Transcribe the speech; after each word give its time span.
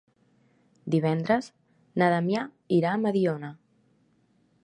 Divendres 0.95 1.49
na 2.03 2.09
Damià 2.15 2.43
irà 2.79 2.95
a 2.97 3.01
Mediona. 3.05 3.55